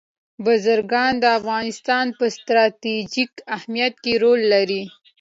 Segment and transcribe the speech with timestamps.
[0.43, 4.83] بزګان د افغانستان په ستراتیژیک اهمیت کې رول لري.